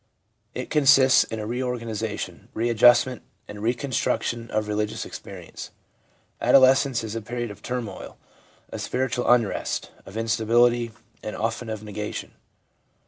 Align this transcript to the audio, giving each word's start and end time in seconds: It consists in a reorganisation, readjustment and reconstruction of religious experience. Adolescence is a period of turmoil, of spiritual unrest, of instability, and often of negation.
It 0.55 0.71
consists 0.71 1.25
in 1.25 1.37
a 1.37 1.45
reorganisation, 1.45 2.49
readjustment 2.55 3.21
and 3.47 3.61
reconstruction 3.61 4.49
of 4.49 4.67
religious 4.67 5.05
experience. 5.05 5.69
Adolescence 6.41 7.03
is 7.03 7.13
a 7.15 7.21
period 7.21 7.51
of 7.51 7.61
turmoil, 7.61 8.17
of 8.71 8.81
spiritual 8.81 9.29
unrest, 9.31 9.91
of 10.07 10.17
instability, 10.17 10.89
and 11.21 11.35
often 11.35 11.69
of 11.69 11.83
negation. 11.83 12.31